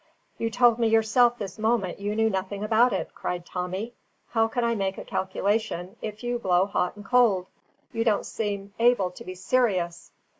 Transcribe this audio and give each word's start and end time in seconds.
"You 0.39 0.49
told 0.49 0.79
me 0.79 0.87
yourself 0.87 1.37
this 1.37 1.59
moment 1.59 1.99
you 1.99 2.15
knew 2.15 2.27
nothing 2.31 2.63
about 2.63 2.91
it!" 2.91 3.13
cried 3.13 3.45
Tommy. 3.45 3.93
"How 4.31 4.47
can 4.47 4.63
I 4.63 4.73
make 4.73 4.97
a 4.97 5.05
calculation, 5.05 5.95
if 6.01 6.23
you 6.23 6.39
blow 6.39 6.65
hot 6.65 6.95
and 6.95 7.05
cold? 7.05 7.45
You 7.91 8.03
don't 8.03 8.25
seem 8.25 8.73
able 8.79 9.11
to 9.11 9.23
be 9.23 9.35
serious!" 9.35 10.11